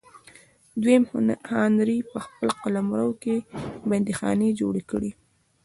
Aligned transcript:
دویم 0.81 1.03
هانري 1.51 1.99
په 2.11 2.17
خپل 2.25 2.47
قلمرو 2.61 3.11
کې 3.23 3.35
بندیخانې 3.89 4.49
جوړې 4.59 4.83
کړې. 4.91 5.11